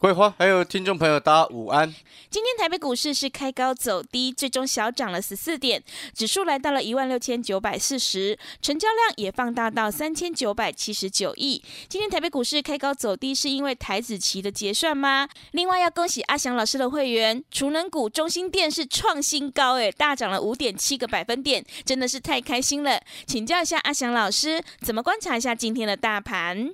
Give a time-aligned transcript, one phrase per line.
[0.00, 1.86] 桂花，还有听众朋友，大家午安。
[2.30, 5.82] 今天台北股市是开高走低，最终小涨了十四点，
[6.14, 11.62] 指数来到了一万六千九百四十，成交量也放大到三千九百七十九亿。
[11.86, 15.28] 今天台北股市开高走低，是因为台子期的结算吗？
[15.50, 22.98] 另外要恭喜阿翔老师的会员，储能股中心店是创新高，诶，大涨了五点七个百分点，真的是太开心了。
[23.26, 26.70] 请教一下阿翔老师，怎么观察一下今天的大盘？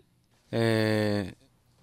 [0.50, 1.26] 呃。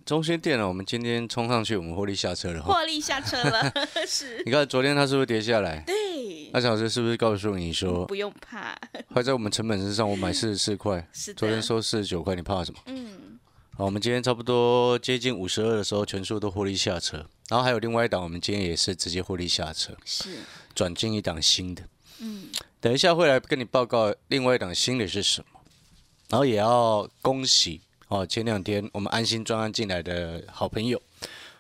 [0.06, 0.68] 中心店呢？
[0.68, 2.62] 我们今天冲上去，我们获利下车了。
[2.62, 3.74] 获利下车了，
[4.06, 4.44] 是。
[4.46, 5.82] 你看昨天它是不是跌下来？
[5.88, 6.50] 对。
[6.52, 8.78] 那小师是不是告诉你说不用怕？
[9.10, 11.08] 还在我们成本之上，我买四十四块，
[11.38, 12.80] 昨天收四十九块，你怕什么？
[12.88, 13.40] 嗯。
[13.78, 17.26] 好，我们今天差不多接近五十二的时候，全数都获利下车。
[17.48, 20.30] 然后还有另外一档，我们今天也是直接获利下车，是
[20.76, 21.82] 转进一档新的。
[22.20, 22.50] 嗯。
[22.82, 25.62] 等一下会来跟你报告另外一档新的是什么，
[26.28, 27.80] 然后也要恭喜。
[28.14, 31.02] 哦，前两天我们安心专案进来的好朋友，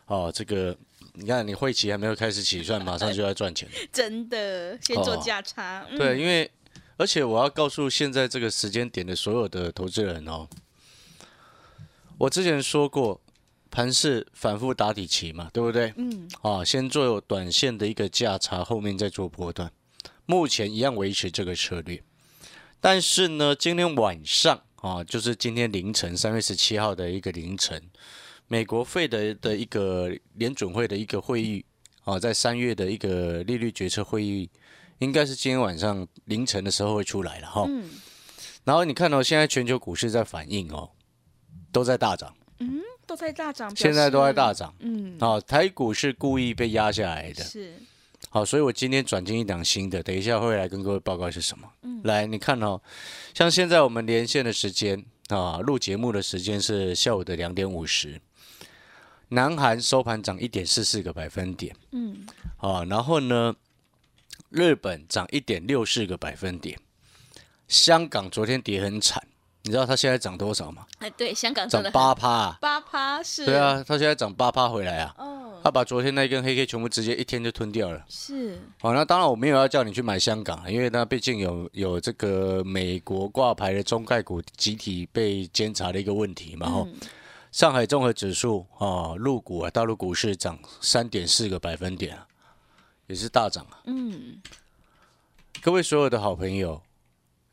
[0.06, 0.78] 哦，这个
[1.14, 5.84] 你看，你会期还没有开始起算，马上就要赚钱， 真的，先做价差。
[5.98, 6.52] 对，因为
[6.96, 10.48] 而且我要告诉现在这个时间点的所有的投资人哦，
[12.20, 13.20] 我之前说过，
[13.72, 15.92] 盘是反复打底期嘛，对不对？
[15.98, 16.30] 嗯。
[16.44, 19.72] 啊，先做短线的一个价差，后面再做波段，
[20.28, 22.04] 目前一样维持这个策略，
[22.80, 24.62] 但是呢，今天晚上。
[24.84, 27.81] 啊，就是今天凌晨三月十七号的一个凌晨，
[28.50, 31.64] 美国费的的一个联准会的一个会议
[32.03, 34.50] 啊，在三月的一个利率决策会议，
[35.00, 37.66] 应该是今天晚上凌晨的时候会出来了哈。
[37.66, 37.90] 嗯。
[38.66, 40.90] 然后你看到现在全球股市在反应哦，
[41.72, 42.36] 都在大涨。
[42.59, 43.73] 嗯，都在大涨。
[43.73, 44.75] 现在都在大涨。
[44.80, 45.18] 嗯。
[45.22, 47.42] 啊，台股是故意被压下来的。
[47.42, 47.73] 是。
[48.34, 51.70] 好，所以我今天转进一档新的，等一下会来跟各位报告是什么。
[51.84, 52.81] 嗯，来，你看哦，
[53.31, 58.19] 像现在我们连线的时间啊，录节目的时间是下午的两点五十。
[59.30, 62.25] 南韩收盘涨一点四四个百分点，嗯，
[62.57, 63.53] 啊，然后呢，
[64.50, 66.80] 日本涨一点六四个百分点，
[67.68, 69.22] 香港昨天跌很惨。
[69.62, 70.88] 你知道它现在涨多少吗？
[70.97, 73.46] 哎，对，香港涨八趴，八趴是。
[73.46, 75.16] 对啊，它现在涨八趴回来啊。
[75.19, 75.32] 哦。
[75.63, 78.03] 它把昨天那根黑 K 全部直接一天就吞掉了。
[78.09, 78.59] 是。
[78.81, 86.84] 好，那当然我没有要叫你去买香港，因为它毕竟有有这个美国挂牌的中概股集体被监察的一个问题嘛。
[86.85, 86.96] 嗯。
[87.51, 92.28] 上海综合指数啊，陆股啊，大陆股市涨三点四个百分点啊，
[93.07, 93.80] 也是大涨啊。
[93.85, 94.41] 嗯。
[95.62, 96.81] 各位所有的好朋友。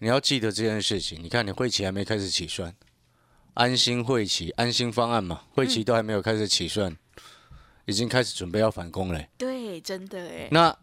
[0.03, 1.23] 你要记得这件事情。
[1.23, 2.75] 你看，你会期还没开始起算，
[3.53, 6.97] 安心会期，安心方案嘛，会期都还没有开始起算，
[7.91, 9.23] 已经开始准备要反攻了。
[9.37, 10.49] 对，真的哎。
[10.51, 10.75] 那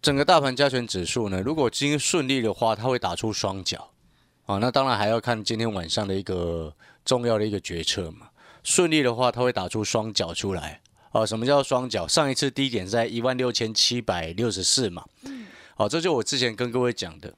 [0.00, 1.42] 整个大盘加权指数呢？
[1.42, 3.90] 如果今天顺利的话，它会打出双脚
[4.46, 4.58] 啊。
[4.58, 6.74] 那当然还要看今天晚上的一个
[7.04, 8.28] 重要的一个决策嘛。
[8.62, 10.80] 顺利的话，它会打出双脚出来
[11.10, 11.26] 啊。
[11.26, 12.08] 什么叫双脚？
[12.08, 15.04] 上一次低点在一万六千七百六十四嘛。
[15.24, 15.46] 嗯。
[15.74, 17.34] 好，这就我之前跟各位讲的。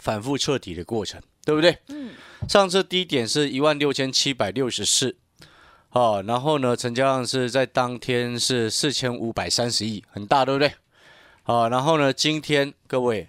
[0.00, 1.76] 反复彻底的过程，对不对？
[1.88, 2.12] 嗯。
[2.48, 5.16] 上次低点是一万六千七百六十四，
[5.90, 10.72] 好，然后呢，成交量是在当天是四千五百三十亿，很大，对不对？
[11.42, 13.28] 好，然后呢，今天各位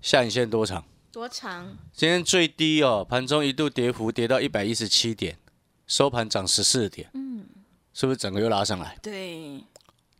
[0.00, 0.84] 下影线多长？
[1.10, 1.76] 多长？
[1.92, 5.36] 今天最低哦，盘中一度跌幅跌到一百一十七点，
[5.86, 7.44] 收盘涨十四点，嗯，
[7.92, 8.96] 是不是整个又拉上来？
[9.02, 9.64] 对。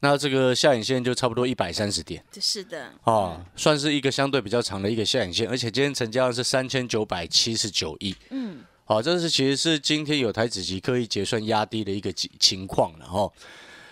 [0.00, 13.30] 那这个下影线就差不多一百三十点，是的，哦，算是一个相对比较长的一个下影线，而且今天成交量是三千九百七十九亿，嗯，好，这是其实是今天有台子期刻意结算压低的一个情情况了哈。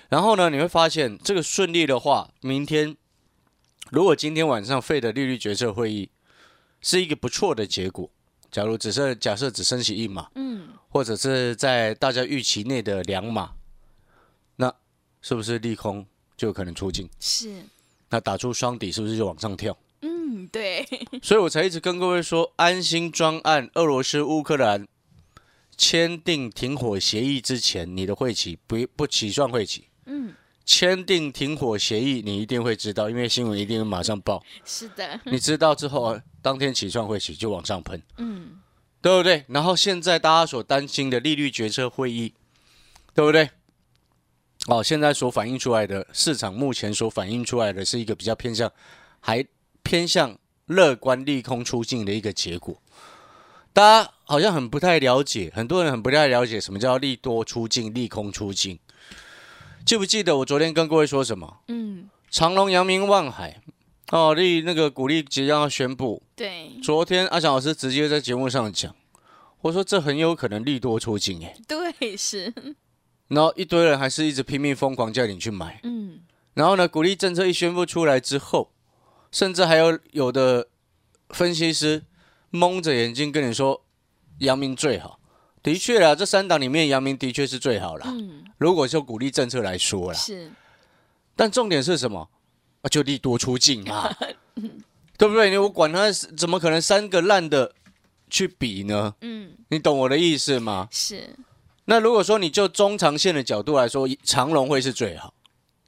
[0.09, 2.97] 然后呢，你会发现这个顺利的话，明天
[3.91, 6.09] 如果今天晚上费的利率决策会议
[6.81, 8.09] 是一个不错的结果，
[8.51, 13.53] 假如只剩假设只升息一码，嗯，或者是在大家预期内的两码。
[14.57, 14.75] 那
[15.21, 16.07] 是不是利空
[16.39, 17.07] 就有可能出境？
[17.21, 17.53] 是，
[18.09, 19.77] 那打出双底是不是就往上跳？
[20.37, 20.87] 嗯，对。
[21.23, 24.87] 所以我才一直跟各位说，安心专案，俄罗斯乌克兰
[25.77, 29.89] 签订停火协议之前，你的会期不不起算会期。
[30.05, 30.35] 嗯，
[30.65, 34.43] 签订停火协议，你一定会知道，因为新闻一定会马上报。
[34.65, 38.03] 是的，你知道之后，当天起算会期就往上喷。
[38.19, 38.61] 嗯，
[39.01, 39.45] 对不对？
[39.49, 42.35] 然后现在大家所担心的利率决策会议，
[43.15, 43.49] 对不对？
[44.69, 48.73] 哦，现在所反映出来的市场目前所反映出来的是一个比较偏向，
[49.21, 49.45] 还
[49.87, 50.37] 偏向
[50.67, 52.83] 乐观利空出境的一个结果。
[53.73, 58.81] 大家好像很不太了解，很多人很不太了解什么叫利多出境、利空出境。
[59.85, 61.59] 记不记得我昨天跟各位说什么？
[61.69, 63.63] 嗯，长隆、阳明、望海
[64.11, 66.21] 哦，利那个鼓励即将要宣布。
[66.35, 68.93] 对昨天阿翔老师直接在节目上讲，
[69.61, 72.53] 我说这很有可能利多出尽哎，对是，
[73.29, 76.19] 然后一堆人还是一直拼命疯狂叫你去买，嗯，
[76.55, 78.73] 然后呢，鼓励政策一宣布出来之后，
[79.37, 80.67] 甚至还有有的
[81.29, 82.03] 分析师
[82.49, 83.85] 蒙着眼睛跟你说，
[84.39, 85.21] 阳明最好。
[85.63, 88.07] 的确啦，这三档里面阳明的确是最好啦。
[88.07, 90.51] 嗯，如果就鼓励政策来说啦，是，
[91.35, 92.31] 但重点是什么？
[92.81, 94.11] 啊，就利多出尽嘛，
[95.19, 95.51] 对不对？
[95.51, 97.75] 你我管他怎么可能三个烂的
[98.31, 99.17] 去比呢？
[99.21, 100.89] 嗯，你懂我的意思吗？
[100.91, 101.37] 是，
[101.85, 105.35] 那如果说你就中长线的角度来说，长龙会是最好，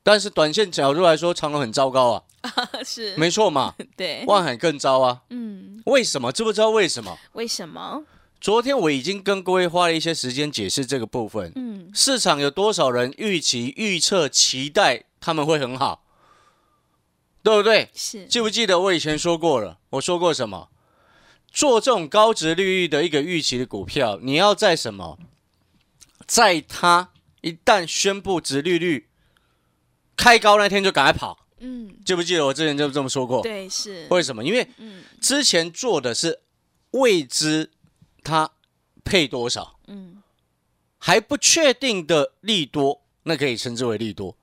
[0.03, 2.25] 但是短线角度来说，长龙很糟糕啊，
[2.85, 5.23] 是，没错嘛， 对，万海更糟啊。
[5.31, 6.31] 嗯，为什么？
[6.33, 7.19] 知不知道为什么？
[7.33, 8.05] 为什么？
[8.41, 11.53] 昨天我已经跟各位花了一些时间解释这个部分。
[11.57, 16.05] 嗯，市场有多少人预期、预测、期待他们会很好，
[17.43, 17.91] 对不对？
[17.95, 19.79] 是，记不记得我以前说过了？
[19.91, 20.69] 我说过什么？
[21.51, 25.19] 做这种高值利率的一个预期的股票，你要在什么？
[26.27, 27.11] 在它
[27.41, 29.09] 一旦宣布值利率
[30.15, 31.47] 开高那天就赶快跑。
[31.61, 33.43] 嗯，记不记得我之前就这么说过？
[33.43, 34.45] 对，是，为什么？
[34.45, 36.41] 因为嗯之前做的是
[36.93, 37.71] 未知
[38.23, 38.51] 它
[39.05, 40.23] 配多少，嗯，
[40.99, 44.37] 还不确定的利多，那可以称之为利多。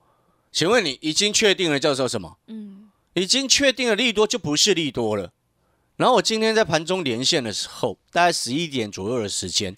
[0.52, 2.38] 请问你已经确定了叫做什么？
[2.46, 5.32] 嗯，已经确定了利多就不是利多了。
[5.96, 9.74] 然后我今天在盘中连线的时候，大概十一点左右的时间，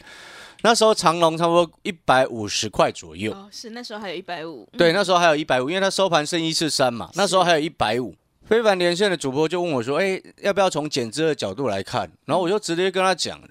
[0.62, 3.32] 那时候长隆差不多一百五十块左右。
[3.32, 8.14] 哦，是那时候还有一百五，对，那时候还有一百五，因为它收盘剩一四三嘛，那时候还有一百五。
[8.44, 13.48] 非凡连线的主播就问我说：“哎，要不要从减资的角度来看？”然后我就直接跟他讲了，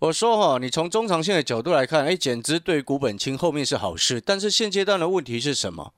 [0.00, 5.92] 我说：“哈，你从中长线的角度来看，哎，减资对股本清后面是好事，但是现阶段的问题是什么？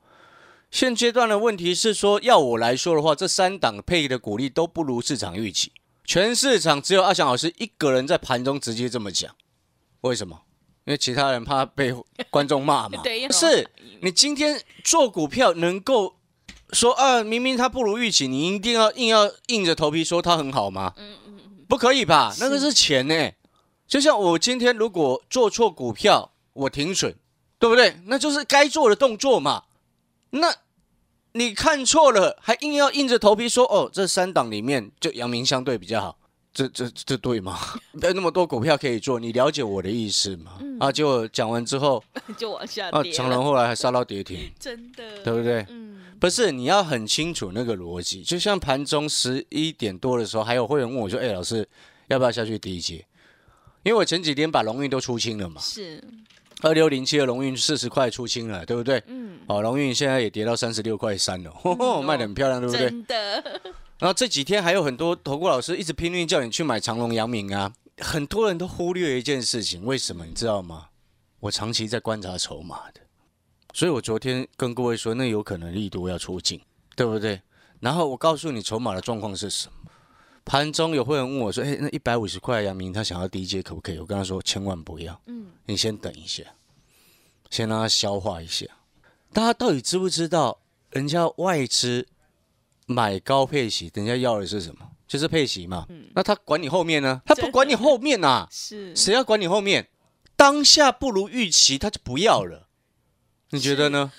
[0.69, 5.71] 现阶段的问题是说，要我来说的话，这三档配的股利都不如市场预期，
[6.03, 9.33] 全市场只有阿翔老师一个人在盘中直接这么讲，
[10.05, 10.39] 为什么？
[10.85, 11.93] 因为其他人怕被
[12.29, 13.01] 观众骂嘛。
[13.03, 13.67] 对，是
[14.01, 16.15] 你今天做股票能够
[16.71, 20.93] 说啊，明明它不如预期，你一定要硬要硬着头皮说它很好吗？
[20.97, 22.33] 嗯嗯嗯，不可以吧？
[22.39, 23.31] 那个是钱呢。
[23.87, 27.15] 就像我今天如果做错股票，我停损，
[27.57, 27.99] 对不对？
[28.05, 29.63] 那就是该做的动作嘛。
[30.31, 30.53] 那
[31.33, 36.17] 你看错了，还硬要硬着头皮说哦，这三档里面就阳明相对比较好，
[36.55, 37.59] 这这这对吗？
[37.91, 40.53] 没 有那么多股票可以做，你了解我的意思吗？
[40.79, 42.01] 啊，结果讲完之后，
[42.37, 45.65] 就往下啊，跌了，长隆后来还杀到跌停， 真的，对不对？
[45.69, 48.23] 嗯，不是，你要很清楚那个逻辑。
[48.23, 51.67] 就像盘中十一点多的时候，还有会员问我说：“哎、老师，
[52.07, 53.05] 要不要下去第一阶？”
[53.83, 56.01] 因为我前几天把龙运都出清了嘛，是，
[56.61, 59.03] 二六零七的龙运四十块出清了，对不对？
[59.07, 61.51] 嗯，哦，龙运现在也跌到三十六块三了，
[62.01, 62.89] 卖的很漂亮，对不对？
[62.89, 63.61] 真的，
[63.99, 70.89] 然后这几天还有很多投顾老师一直拼命叫你去买长隆、阳明啊，很多人都忽略一件事情，为什么你知道吗？
[71.39, 73.01] 我长期在观察筹码的，
[73.73, 76.59] 所以我昨天跟各位说，那有可能力度要出尽，
[76.95, 77.41] 对不对？
[77.79, 79.91] 然后我告诉你筹码的状况是什么。
[80.43, 86.43] 盘中有会员问我说：“哎，那一百五十块阳明他想要低阶可不可以？”我跟他说：“千万不要，嗯，你先等一下，
[87.49, 88.65] 先让他消化一下。
[89.33, 90.59] 大家到底知不知道，
[90.91, 92.07] 人家外资
[92.85, 94.91] 买高配息，人家要的是什么？
[95.07, 95.85] 就是配息嘛。
[96.15, 97.21] 那他管你后面呢？
[97.25, 99.87] 他不管你后面呐、是，谁要管你后面？
[100.35, 102.67] 当下不如预期，他就不要了。
[103.51, 104.11] 你觉得呢？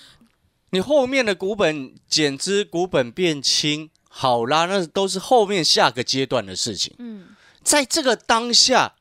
[0.71, 6.95] 你后面的股本减资，股本变轻，好啦，那都是后面下个阶段的事情。
[6.99, 7.29] 嗯，
[7.63, 8.95] 在这个当下，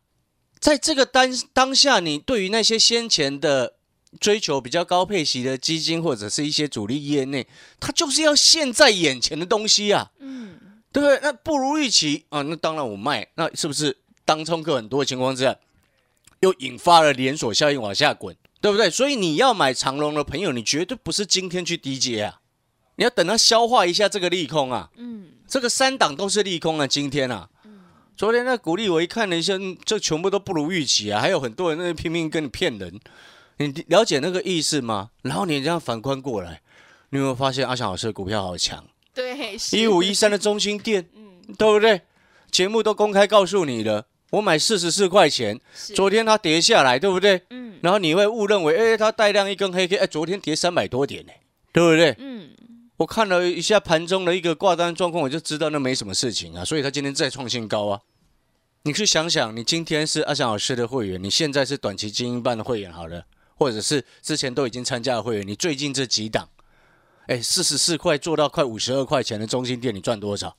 [0.59, 3.74] 在这个当当下，你对于那些先前的
[4.19, 7.45] 追求比较高配息的基金或者是一些主力业内，
[7.79, 10.57] 它就是要现在眼前的东西啊，嗯，
[10.91, 11.19] 对不对？
[11.21, 15.55] 那不如预期啊，那当然我卖，那是不是当冲客很多的情况之下，
[16.39, 18.89] 又引发了连锁效应往下滚，对不对？
[18.89, 22.39] 所以你要买长龙的朋友，你绝对不是今天去低接啊，
[22.95, 27.49] 你要等它消化一下这个利空啊，嗯，这个三档都是利空啊，今天啊。
[28.17, 31.19] 昨天那股利我一看了一下，这全部都不如预期啊！
[31.19, 32.97] 还有很多人那拼命跟你骗人，
[33.57, 35.11] 你了解那个意思吗？
[35.21, 36.61] 然后你这样反观过来，
[37.09, 38.83] 你有没有发现阿翔老师的股票好强？
[39.13, 42.01] 对，是一五一三的中心店，嗯对不对？
[42.51, 45.59] 节目都公开告诉你了，我买四十四块钱，
[45.93, 47.43] 昨天它跌下来，对不对？
[47.49, 51.31] 嗯然后你会误认为，哎，它带量一根黑 K，哎，昨天跌三百多点呢，
[51.71, 52.15] 对不对？
[52.17, 52.49] 嗯，
[52.97, 58.01] 我看了一下盘中的一个挂单状况，我就知道那没什么事情啊，所以他今天再创新高啊。
[58.83, 66.47] 你去想想，你今天是阿翔老师的会员，你现在是短期精英班的会员好了，或者是之前都已经参加的会员，你最近这几档，
[67.27, 70.55] 哎，四十四块做到快五十二块钱的中心店，你赚多少？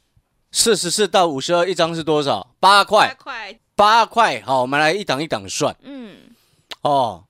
[0.53, 2.55] 四十四到五十二一张是多少？
[2.59, 4.41] 八块，八块，八块。
[4.41, 5.77] 好，我们来一档一档算。
[5.83, 6.17] 嗯，
[6.81, 7.25] 哦，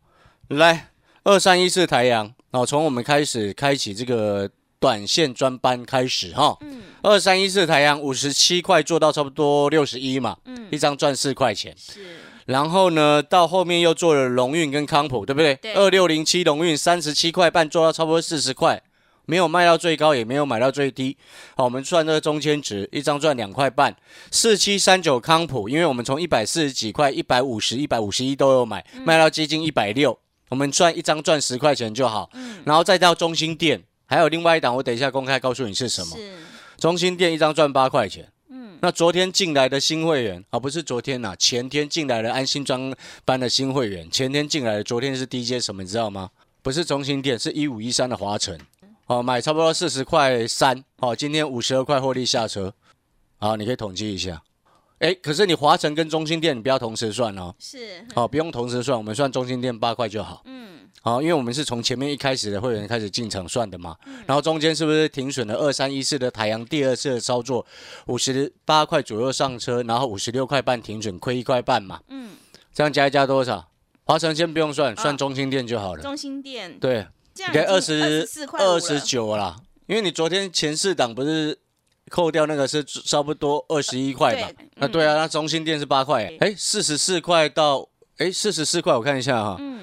[0.49, 0.90] 来
[1.25, 6.56] 二三一四台阳，哦，从我们开始开启这个短线专班开始哈。
[6.61, 6.82] 嗯。
[7.02, 10.37] 二三一四台阳五十七块做到差不多六十一嘛。
[10.44, 10.68] 嗯。
[10.70, 11.75] 一张赚四块钱。
[11.76, 12.16] 是。
[12.47, 15.57] 然后呢，到后面又做了龙运跟康普，对不对？
[15.57, 15.75] 对。
[15.75, 18.81] 二六零七龙运三十七块半做到差不多四十块，
[19.25, 21.17] 没有卖到最高，也没有买到最低。
[21.57, 23.97] 好，我们算这个中间值，一张赚两块半。
[24.31, 30.17] 四七三九康普，因为我们从一百四十几块、一百五十、一百五十一都有买，卖到接近一百六，
[30.50, 32.31] 我们赚一张赚十块钱就好。
[32.35, 32.62] 嗯。
[32.65, 36.17] 然后再到中心店，还有另外一档，我等一下公开告诉你是什么。
[36.17, 36.33] 是。
[36.79, 38.29] 中心店一张赚八块钱。
[38.80, 42.92] 那昨天进来的新会员啊，不是昨天呐，前天进来的安心专
[43.25, 46.30] 班的新会员，前天进来的，昨天是 DJ 什么，你知道吗？
[46.62, 48.59] 不是中心店，是一五一三的华晨，
[49.06, 52.75] 哦，买差不多四十块三，哦，今天五十二块获利下车，
[53.38, 54.42] 好，你可以统计一下，
[54.99, 60.75] 哎，可是你华晨跟中心店你不要同时算哦，是，好，不用同时算，我们算中心店八块就好，嗯。
[61.06, 63.96] 好，因为我们是从前面一开始的会员开始进场算的嘛，
[64.26, 67.64] 然后中间是不是停损了二三一四的台阳第二次的操作，
[68.06, 72.00] 五十八块左右上车，然后五十六块半停损，亏一块半嘛。
[72.08, 72.30] 嗯，
[72.75, 73.68] 这样加一加多少？
[74.02, 76.02] 华晨先不用算，算中心店就好了。
[76.02, 77.06] 中心店对，
[77.52, 81.56] 给二十二十九啦，因为你昨天前四档不是
[82.08, 84.48] 扣掉那个是差不多二十一块嘛？
[84.75, 89.56] 那对啊，那中心店是八块，哎，四十四块到哎四十四块，我看一下哈。
[89.60, 89.76] 嗯。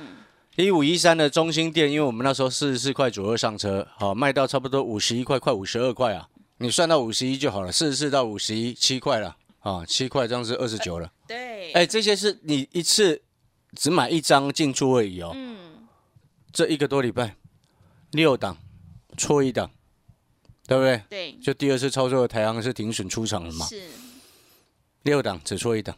[0.56, 6.30] 一五一三的中心店，因为我们那时候四十四块左右上车，好卖到差不多五十一块，快五十二块啊！
[6.58, 11.12] 你算到五十一就好了，四十四到五十一，七块了啊，七块这样是二十九了。
[11.28, 13.24] 对，哎，这些是你一次
[13.76, 15.32] 只买一张进出而已哦。
[15.34, 15.88] 嗯。
[16.52, 17.36] 这一个多礼拜，
[18.12, 18.56] 六档
[19.18, 19.72] 错一档，
[20.68, 21.02] 对不对？
[21.10, 21.32] 对。
[21.42, 23.66] 就第二次操作的台阳是停损出场了嘛？
[23.66, 23.82] 是。
[25.02, 25.98] 六档只错一档，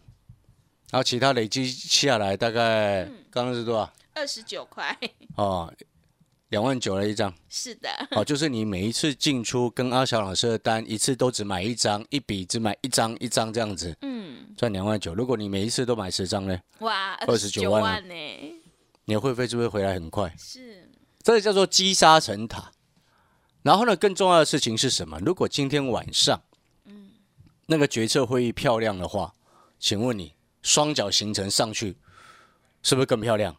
[0.91, 3.91] 然后其他累积下来大概刚刚是多少？
[4.15, 4.97] 二十九块
[5.35, 5.71] 哦，
[6.49, 7.33] 两万九了一张。
[7.49, 15.13] 是的，哦，就是你每一次进出跟阿小老师的单，一次都只买一张，一笔只买一张一张这样子，嗯，赚两万九。
[15.13, 16.57] 如果你每一次都买十张呢？
[16.79, 18.15] 哇，二十九万呢！
[19.03, 20.33] 你的会费是不是回来很快？
[20.37, 20.89] 是，
[21.21, 22.71] 这个叫做积沙成塔。
[23.61, 25.19] 然后呢，更重要的事情是什么？
[25.19, 26.41] 如果今天晚上，
[26.85, 27.11] 嗯，
[27.65, 29.33] 那个决策会议漂亮的话，
[29.77, 31.97] 请问你双脚形成上去，
[32.81, 33.57] 是不是更漂亮？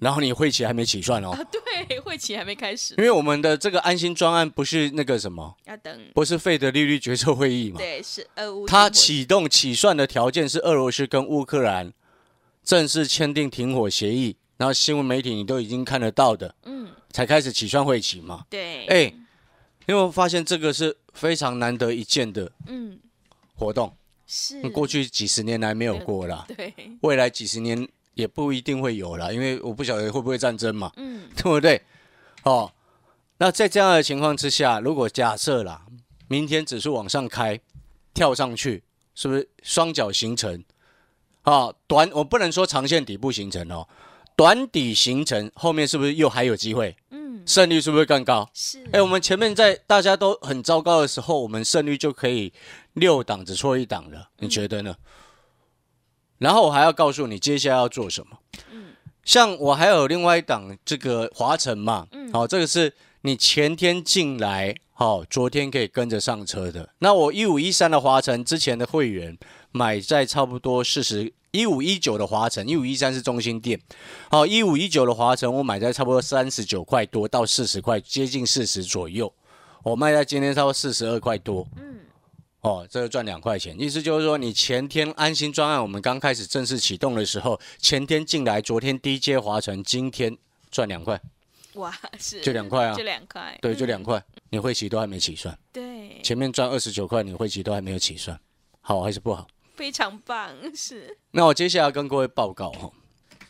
[0.00, 7.78] 然后你会期还没起算哦，啊，对，会期还没开始，因为我们的这个安心专案不是那个什么，要等，不是费德利率决策会议嘛？
[7.78, 8.66] 对，是俄乌。
[8.66, 11.92] 它启动起算的条件是俄罗斯跟乌克兰
[12.62, 18.44] 正式签订停火协议，然后新闻媒体你都已经看得到的，嗯，才开始起算会期嘛？
[18.50, 19.02] 对，哎，
[19.86, 22.98] 因为我发现这个是非常难得一见的，嗯，
[23.54, 23.96] 活动？
[24.26, 24.68] 是。
[24.70, 27.88] 过去几十年来没有过了，对，未来几十年。
[28.16, 31.80] 也不一定会有了，因为我不晓得会不会战争嘛，嗯， 对不对？
[32.42, 32.72] 哦，
[33.38, 35.82] 那在这样的情况之下，如果假设啦，
[36.26, 37.60] 明天指数往上开，
[38.14, 38.82] 跳上去，
[39.14, 40.64] 是不是双脚形成？
[41.42, 43.86] 啊，短我不能说长线底部形成哦，
[44.34, 46.96] 短底形成，后面是不是又还有机会？
[47.10, 48.48] 嗯，胜率是不是更高？
[48.54, 48.82] 是。
[48.92, 52.52] 哎，我们前面在大家都很糟糕的时候，我们胜率就可以
[52.94, 54.96] 六档只错一档了，你觉得呢？
[56.38, 58.38] 然后我还要告诉你接下来要做什么。
[58.72, 58.92] 嗯，
[59.24, 66.88] 像我还有另外一档这个华晨嘛，嗯，好，这个是你前天进来，好，昨天可以跟着上车的。
[66.98, 69.36] 那我一五一三的华晨之前的会员
[69.72, 73.80] 买在差不多四十一五一九的华晨，一五一三是中心店，
[74.30, 79.32] 好，一五一九的华晨我买在差不多三十九块多到四十块，接近四十左右，
[79.82, 81.66] 我卖在今天差不多四十二块多。
[81.76, 81.94] 嗯。
[82.66, 90.36] 哦，这个赚两块钱，意思就是说，你前天安心专案我们刚开始正式启动的时候，前天进来，昨天低阶划成，今天
[90.68, 91.20] 赚两块，
[91.74, 94.20] 哇，是就两块啊，就两块，对，就两块，
[94.50, 98.36] 你会期都还没起算，对，前面赚二十九块，你会期都还没有起算，
[98.80, 99.46] 好还是不好？
[99.76, 101.16] 非常棒，是。
[101.30, 102.90] 那我接下来跟各位报告哈，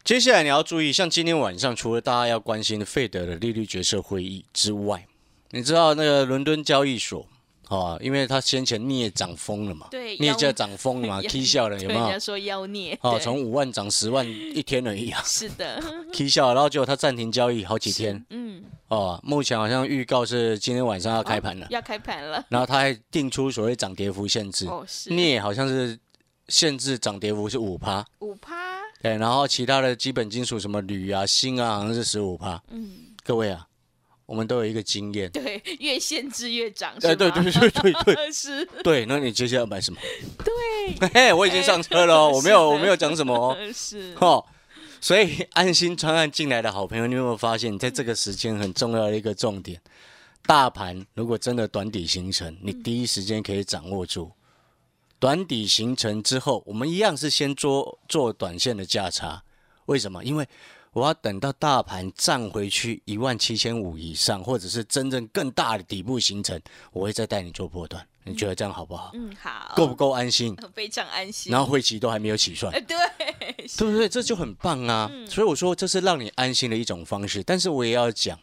[0.04, 5.06] 接下来你要注意，像今天晚上除了大家要关心的费德的利率决策会议之外，
[5.52, 7.26] 你知道那个伦敦交易所。
[7.68, 12.00] 哦，因为他先前镍涨疯了嘛，对，镍价涨疯了嘛， K 笑了 有没有？
[12.00, 15.82] 人家说妖孽，哦，从五万涨十万一天而已啊， 是的
[16.12, 25.99] ，K 笑，然后结果他暂停交易好几天，嗯，哦，目前好像预告是今天晚上要开盘了，要开盘了，然后他还定出所谓涨跌幅限制，哦，是，镍好像是
[26.49, 28.54] 限制涨跌幅是五趴，五趴，
[29.02, 32.90] 对，然后其他的基本金属什么铝啊、锌啊，好像是十五趴，嗯，
[33.25, 33.66] 各位啊。
[34.26, 39.99] 我们都有一个经验，对，越限制越涨，哎，对对对对对， 是，对，那你接下来要买什么？
[40.45, 44.45] 对，嘿，我已经上车了，我没有 我没有讲什么哦，是，哦，
[45.00, 49.80] 所以安心专案进来的好朋友，你有没有发现，在这个时间很重要的一个重点，
[50.45, 54.33] 大盘如果真的短底形成，你第一时间可以掌握住。
[55.18, 59.42] 短底形成之后，我们一样是先做做短线的价差。
[59.87, 60.23] 为什么？
[60.23, 60.47] 因为
[60.97, 66.59] 我要等到大盘站回去一万七千五以上，或者是真正更大的底部形成，
[66.91, 68.03] 我会再带你做波段。
[68.25, 69.11] 你觉得这样好不好？
[69.12, 69.75] 嗯，好。
[69.76, 70.57] 够不够安心？
[70.73, 71.53] 非常安心。
[71.53, 72.97] 然后会期都还没有起算，对，
[73.76, 74.09] 对不对？
[74.09, 75.11] 这就很棒啊！
[75.29, 77.43] 所以我说这是让你安心的一种方式。
[77.43, 78.38] 但是我也要讲，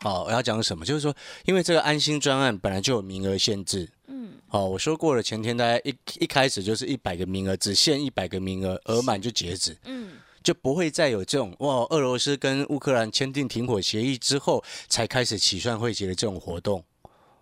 [0.00, 0.84] 好，我要讲什么？
[0.84, 3.88] 就是说，因为这个安心专案本来就有名额限制。
[4.08, 4.34] 嗯。
[4.50, 9.74] 哦，我说过了，前天大家一一开始就是一百个名额，只限一百个名额，额满就截止。
[9.86, 10.18] 嗯。
[10.42, 16.84] 就不会再有这种哇，俄罗斯跟乌克兰签订停火协议之后才开始起算会期的这种活动。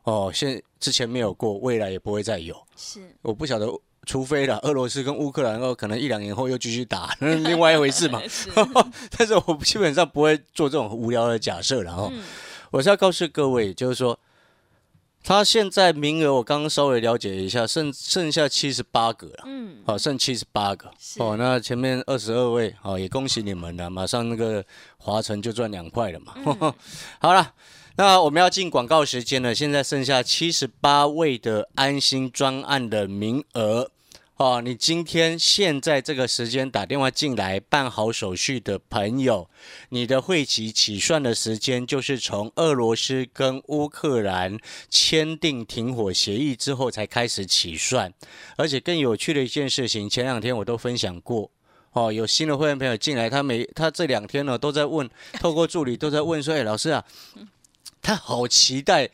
[0.04, 2.56] 哦，现之前没有过，未来也不会再有。
[2.76, 3.66] 是，我不晓得，
[4.06, 8.20] 除非了俄罗斯跟乌克兰，哦，可能一两年后又继续打， 那另外一回事嘛。
[9.16, 12.10] 但是我基本上不会做这种无聊的假设了哦。
[12.70, 14.18] 我是要告诉各位，就是说，
[15.22, 19.44] 他现在名额我刚刚稍微了解一下，剩剩下七十八个了。
[19.46, 20.90] 嗯，好，剩七十八个。
[21.18, 24.64] 哦，那前面二十二位，哦，也恭喜你们了，马上那个
[24.98, 26.34] 华晨就赚两块了嘛。
[27.20, 27.54] 好了。
[27.96, 33.90] 那我们要进广告时间了，现在剩下七十八位的安心专案的名额
[34.40, 34.62] 哦。
[34.64, 39.48] 你今天现在这个时间打电话进来办好手续的朋友，
[39.90, 48.12] 你的会期起算的时间就是从俄罗斯跟乌克兰签订停火协议之后才开始起算。
[48.56, 51.50] 而且更有趣的一件事情，前两天我都分享过
[51.92, 52.10] 哦。
[52.10, 57.04] 有新的会员朋友进来，他每他这两天呢都在问，透过助理都在问说：“哎，老师啊。”
[58.02, 59.10] 他好期待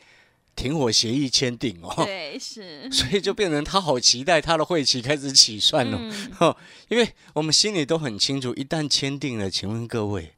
[0.57, 6.57] 停火协议签订哦，对，是， 所以就变成他好期待他的会期开始起算了，哦，
[6.89, 10.35] 因为我们心里都很清楚，一旦签订了，请问各位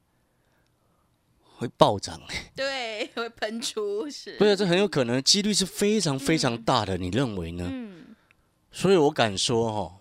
[1.57, 2.21] 会暴涨
[2.55, 7.67] 对，会喷出是，对啊，这很有可能，几率是非常非常大的，你认为呢？
[7.71, 8.17] 嗯，
[8.73, 9.97] 所以我敢说哈，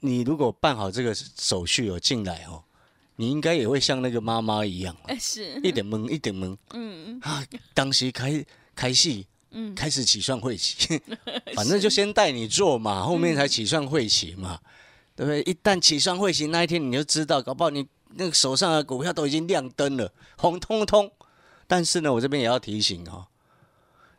[0.00, 2.64] 你如果办好这个手续有进来哦。
[3.16, 5.60] 你应该也会像那个妈妈一样，是。
[5.62, 7.16] 一点懵一点懵，嗯。
[7.22, 8.44] 啊，当时开
[8.74, 11.00] 开戏，嗯，开始起算会期，
[11.54, 14.58] 反正就先带你做嘛，后面才起算会期嘛，
[15.16, 15.40] 对不对？
[15.42, 21.10] 一旦起算会期那一天，你就知道，搞不好你那个手上的股票都已经亮灯了，红彤彤。
[21.66, 23.26] 但是呢，我这边也要提醒哦。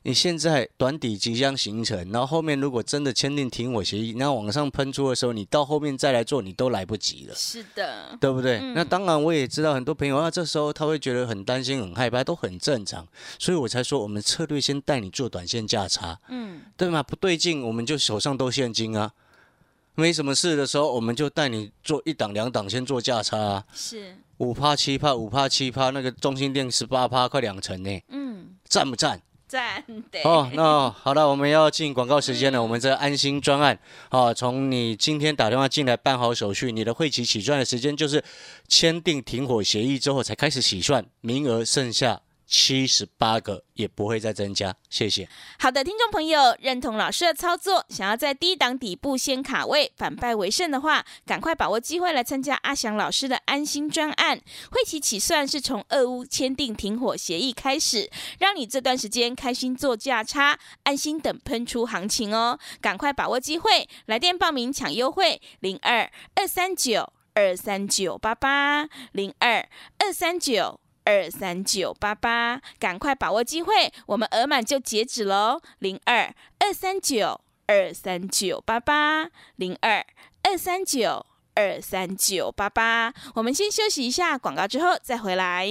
[0.08, 7.34] 你现在短底即将形成，然后后面如果真的签订停火协议，然后往上喷出的时候，你到后面再来做，你都来不及了。
[7.34, 8.60] 是的，对不对？
[8.76, 13.08] 那当然，我也知道很多朋友啊，这时候他会觉得很担心、很害怕，都很正常。
[13.39, 17.02] 所以我才说，我们策略先带你做短线价差，嗯，对吗？
[17.02, 19.12] 不对劲，我们就手上都现金啊。
[19.96, 23.65] 没什么事的时候，我们就带你做一档、两档，先做价差啊。
[23.74, 28.00] 是五趴、七趴、五趴、七趴，那个中心店十八趴，快两成呢。
[28.10, 29.20] 嗯，赞不赞？
[30.24, 32.62] 哦，那好了，我们要进广告时间了。
[32.62, 33.78] 我们这安心专案，
[34.10, 38.24] 啊，从你今天打电话进来办好手续，你的会期起算的时间就是
[38.68, 42.22] 签订停火协议之后才开始起算，名额剩下。
[42.47, 45.27] 七十八个也不会再增加，谢谢。
[45.58, 54.39] 好的，听众朋友，认同老师的操作，想要在低档底部先卡位，反败为胜的话，赶快把握机会来参加阿翔老师的安心专案。
[54.71, 62.60] 会期起算是从俄乌签订停火协议开始，让你这段时间开心做价差，安心等喷出行情哦。
[62.79, 70.79] 赶快把握机会，来电报名抢优惠，零二二三九二三九八八零二二三九。
[71.06, 75.62] 二三九八八，赶快把握机会，我们额满就截止喽。
[75.80, 80.04] 零二二三九二三九八八，零二
[80.44, 83.13] 二三九二三九八八。
[83.36, 85.68] 我们先休息一下广告，之后再回来，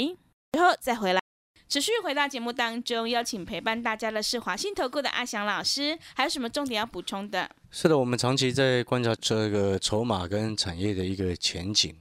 [0.53, 1.21] 之后再回来，
[1.69, 3.09] 持续回到节目当中。
[3.09, 7.51] 邀请陪伴大家的是华信投顾的阿翔老师，还有什么重点要补充的？
[7.73, 11.93] 是的，我们长期在观察这个筹码跟产业的一个前景。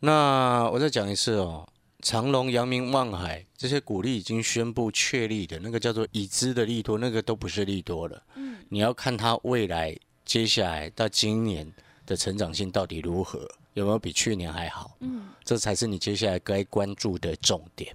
[0.00, 1.68] 那我再讲一次哦。
[2.00, 8.22] 长隆、阳明、望海这些股利已经宣布确立的那个叫做已知的利多，那个都不是利多了。
[8.34, 11.70] 嗯，你要看它未来接下来到今年
[12.06, 14.96] 的成长性到底如何，有没有比去年还好？
[15.00, 17.94] 嗯，这才是你接下来该关注的重点。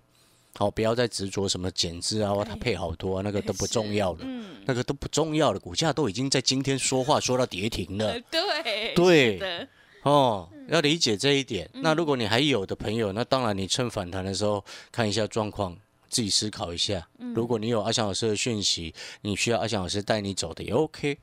[0.57, 4.19] 好，不要再执着什么减资啊，它配好多，那个都不重要了。
[4.21, 8.17] 嗯，那个都不重要了，股价都已经在今天说话说到跌停了。
[8.31, 9.67] 对，对。
[10.05, 11.67] 哦，要理解这一点。
[11.73, 15.75] 那如果你还有的朋友，那当然你趁反弹的时候看一下状况
[16.09, 17.07] 自己思考一下。
[17.33, 21.17] 如果你有阿翔老师的讯息，你需要阿翔老师带你走的也 OK。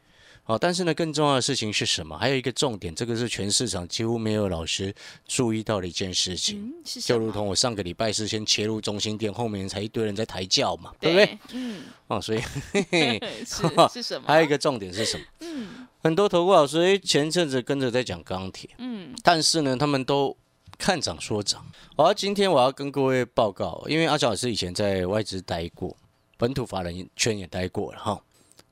[0.53, 2.15] 好，但是呢，更重要的事情是什么？
[2.19, 4.95] 还有一个重点，这个是全市场几乎没有老师
[5.27, 11.39] 注意到的一件事情，就如同我上个礼拜是先切入中心店，后面才一堆人在抬轿嘛，对不对？
[11.53, 11.85] 嗯。
[12.09, 12.41] 哦，所以
[13.47, 13.63] 是
[13.95, 14.29] 是什么？
[14.29, 15.25] 还有一个重点是什么？
[15.41, 20.37] 嗯，很多投顾老师前阵子跟着在讲钢铁，嗯，但是呢，他们都
[20.77, 21.65] 看涨说涨。
[21.97, 25.97] 而今天我要跟各位报告，因为阿乔老师以前在外资待过，
[26.37, 28.23] 本土法人圈也待过了哈。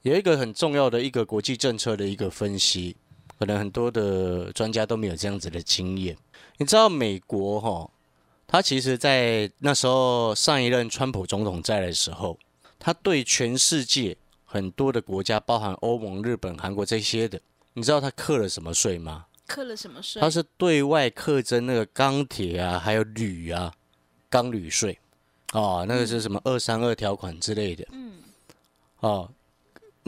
[0.02, 2.96] 有一个很重要的一个国际政策的一个分析，
[3.38, 6.16] 可能很多的专家都没有这样子的经验。
[6.56, 7.90] 你知道美国哈，
[8.46, 12.38] 他其实在那时候上一任川普总统在的时候，
[12.78, 17.38] 他对全世界很多的国家，包含欧盟、日本、韩国这些的，
[17.74, 19.26] 你知道他课了什么税吗？
[19.46, 20.22] 课了什么税？
[20.22, 23.70] 他是对外课征那个钢铁啊，还有铝啊，
[24.30, 24.98] 钢铝税，
[25.52, 28.14] 哦，那个是什么二三二条款之类的，嗯，
[29.00, 29.30] 哦。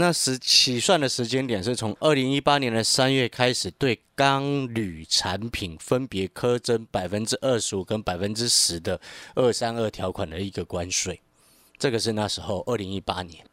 [0.03, 9.01] 那时起算的时间点是从二零一八年的三月开始，对钢铝产品分别苛征百分之二十五跟百分之十的
[9.37, 11.21] 二三二条款的一个关税，
[11.79, 13.47] 这个是那时候二零一八年。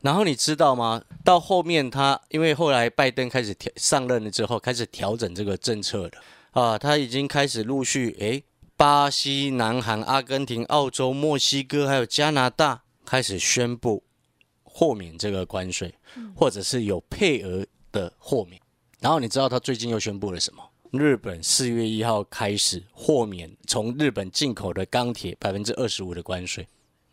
[0.00, 1.02] 然后你知道吗？
[1.24, 6.10] 到后面他因为后来拜登开始调上任了之后，开始调整这个政策了
[6.52, 8.44] 啊，他已经开始陆续诶，
[8.76, 14.04] 巴西、南韩、阿根廷、澳洲、墨西哥还有加拿大开始宣布。
[14.76, 15.94] 豁免这个关税，
[16.34, 18.60] 或者是有配额的豁免。
[19.00, 20.62] 然后你知道他最近又宣布了什么？
[20.90, 26.68] 日本四月一号开始豁免从日本进口的钢铁百分之二十五的关税，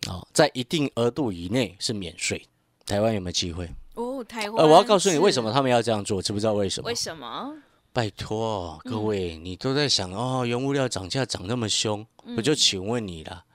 [0.07, 2.45] 啊，在一定额度以内是免税。
[2.85, 3.69] 台湾有没有机会？
[3.93, 4.61] 哦，台湾。
[4.61, 6.87] 呃，我要告诉你为什么他们要这样做，知不知道为什么？
[6.87, 7.55] 为什么？
[7.93, 13.45] 拜托各位，你都在想哦，原物料涨价涨那么凶，我就请问你了。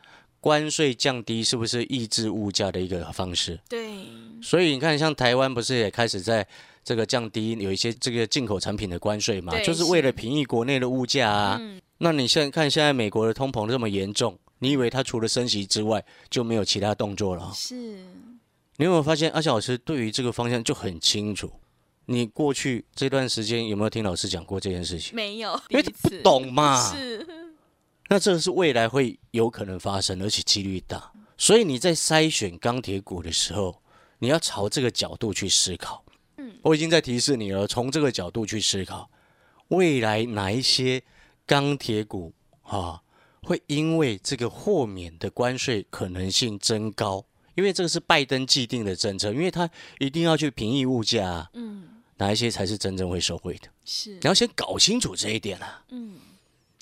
[0.41, 3.59] 关税降低是不是抑制物价的一个方式？
[3.69, 4.07] 对，
[4.43, 6.47] 所以你看，像台湾不是也开始在
[6.85, 9.59] 这个降低有一些这个进口产品的关税嘛？
[9.63, 11.61] 就是为了平抑国内的物价啊。
[11.99, 17.51] 那你现在看，现在美国的通膨这么严重，你以为它除了升息之外就没有其他动作了？
[17.55, 17.75] 是。
[18.77, 21.51] 你有没有发现阿小老师对于这个方向就很清楚？
[22.07, 25.17] 你过去这段时间有没有听老师讲过这件事情？
[25.17, 26.95] 没有，因为不懂嘛。
[26.95, 27.27] 是。
[28.11, 33.83] 那这个是未来会有可能发生，而且几率大，所以你在筛选钢铁股的时候，
[34.19, 36.03] 你要朝这个角度去思考。
[36.39, 39.11] 嗯，我已经在提示你了，从这个角度去思考，
[39.69, 41.03] 未来哪一些
[41.45, 43.03] 钢铁股啊，
[43.43, 47.23] 会因为这个豁免的关税可能性增高，
[47.57, 49.69] 因为这个是拜登既定的政策，因为他
[49.99, 51.51] 一定要去平抑物价。
[51.53, 53.69] 嗯，哪一些才是真正会受惠的？
[53.85, 55.85] 是，你要先搞清楚这一点啊。
[55.91, 56.17] 嗯，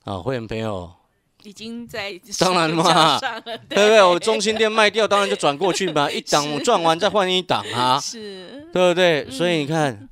[0.05, 0.95] 啊，会员朋友。
[1.43, 4.03] 已经在当然嘛， 对不对？
[4.03, 9.31] 我中心店卖掉，当然就转过去嘛， 一档我赚完再换一档啊，是，对不对？
[9.31, 10.09] 所以你看，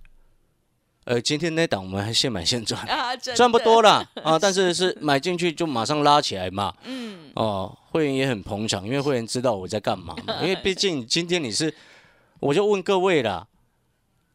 [1.05, 2.87] 呃，今天那档我们还现买现赚，
[3.35, 11.75] 赚不多了啊， 但是是买进去就马上拉起来嘛，嗯，哦，会员也很捧场，因为会员知道我在干嘛嘛，因为毕竟今天你是，
[12.39, 13.47] 我就问各位啦，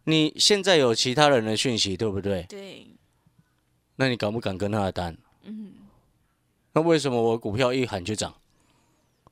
[0.03, 2.43] 你现在有其他人的讯息对不对？
[2.49, 2.87] 对，
[3.95, 5.15] 那你敢不敢跟他的单？
[5.45, 5.71] 嗯。
[6.73, 8.33] 那为什么我股票一喊就涨？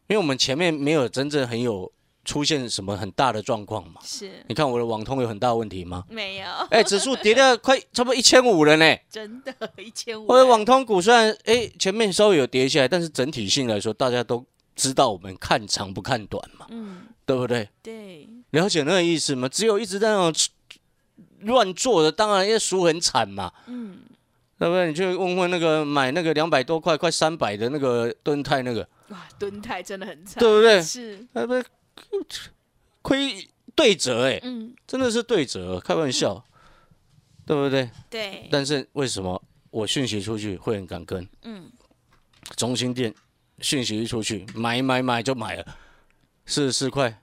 [0.08, 1.92] 因为我们前面没有真正很有
[2.24, 4.00] 出现什么很大的状况嘛。
[4.04, 4.44] 是。
[4.48, 6.06] 你看我的网通有很大问题吗？
[6.10, 6.46] 没有。
[6.70, 8.96] 哎，指数跌了快差不多一千五了呢。
[9.12, 10.26] 真的，一千五。
[10.28, 14.46] 我的网通股虽然哎前面稍微有跌下来，但是整体性来说，大家都
[14.76, 16.66] 知道我们看长不看短嘛。
[16.70, 17.02] 嗯。
[17.26, 17.68] 对不对？
[17.84, 18.30] 对。
[18.52, 19.50] 了解那个意思吗？
[19.50, 20.34] 只有一直在那种
[21.42, 23.52] 乱做的，当然要输很惨嘛。
[23.66, 24.00] 嗯。
[24.60, 24.88] 对不对？
[24.88, 30.82] 你去问问那个买那个两百多块、快三百的那个吨泰那个，哇，吨泰真的很惨，对不对？
[30.82, 31.54] 是，哎不，
[33.02, 36.44] 亏对折哎，嗯，真的是对折，开玩笑，
[37.46, 37.90] 对不对？
[38.10, 38.48] 对。
[38.52, 41.28] 但是为什么我讯息出去会很敢跟？
[41.44, 41.70] 嗯，
[42.56, 43.14] 中心店
[43.60, 45.66] 讯息一出去，买买买就买了，
[46.46, 47.22] 四十四块，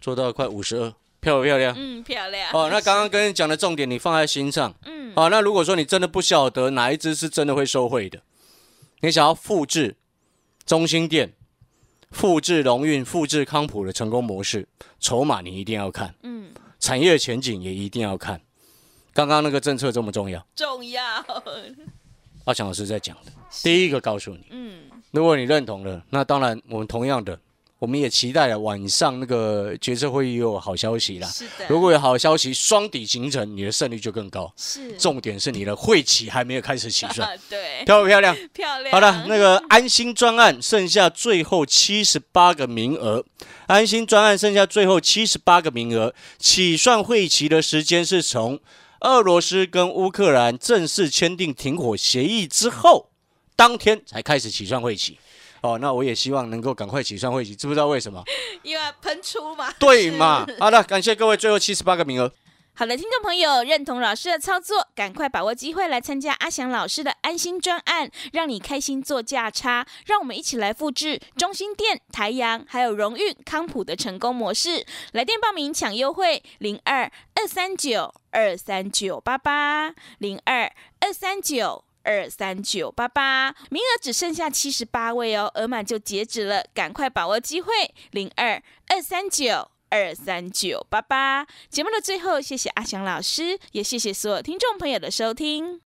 [0.00, 0.94] 做到快五十二。
[1.20, 1.74] 漂不漂亮？
[1.76, 2.52] 嗯，漂亮。
[2.52, 4.72] 哦，那刚刚跟你讲的重点，你放在心上。
[4.84, 4.97] 嗯。
[5.18, 8.22] 好，那如果说你真的不晓得哪一只是真的会收惠的，
[9.00, 9.96] 你想要复制
[10.64, 11.32] 中心店、
[12.12, 14.68] 复制龙运、复制康普的成功模式，
[15.00, 16.14] 筹码你一定要看。
[16.22, 16.52] 嗯。
[16.78, 18.40] 产业前景也一定要看。
[19.12, 20.46] 刚刚那个政策这么重要？
[20.54, 21.02] 重要。
[22.44, 23.32] 阿强老师在讲的，
[23.64, 24.46] 第一个告诉你。
[24.50, 24.82] 嗯。
[25.10, 27.40] 如果你认同了，那当然我们同样的，
[27.78, 31.28] 我们也期待了晚上那个决策会议又有好消息啦。
[31.28, 34.52] 是的，如果有好消息，双底形成，你的胜率就更高。
[34.56, 38.36] 是重点是你的会期还没有开始起算， 对，漂不漂亮？
[38.52, 38.92] 漂亮。
[38.92, 43.24] 好了，那个安心专案剩下最后七十八个名额，
[43.68, 48.58] 安心专案剩下最后七十八个名额，起算会期的时间是从
[49.02, 53.10] 俄罗斯跟乌克兰正式签订停火协议之后，
[53.54, 55.16] 当天才开始起算会期。
[55.62, 58.22] 哦，那我也希望能够赶快起算会期，知不知道为什么？
[58.62, 59.72] 因为喷出嘛。
[59.78, 60.46] 对嘛？
[60.58, 62.32] 好的，感谢各位，最后七十八个名额。
[62.74, 69.84] 好的，听众朋友，认同老师的操作，赶快把握机会来参加阿翔老师的安心专案，让你开心做价差。
[70.06, 74.86] 让我们一起来复制中心店、台阳还有荣誉康普的成功模式。
[75.10, 81.84] 来电报名抢优惠，零二二三九二三九八八零二二三九。
[82.08, 87.70] 二三九八八，名额只剩下七十八位哦，额满就截止了，赶快把握机会，
[88.12, 91.46] 零二二三九二三九八八。
[91.68, 95.82] 节目的最后，谢谢阿翔老师，也谢谢所有听众朋友的收听。